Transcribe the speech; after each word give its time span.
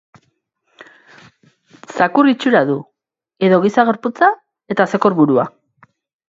Zakur-itxura 1.97 2.63
du, 2.71 2.77
edo 3.49 3.61
giza 3.67 3.85
gorputza 3.91 4.31
eta 4.77 4.89
zekor-burua. 4.95 5.47